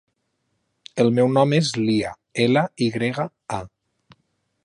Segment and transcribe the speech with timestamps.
[1.03, 2.15] El meu nom és Lya:
[2.47, 3.29] ela, i grega,
[3.61, 3.63] a.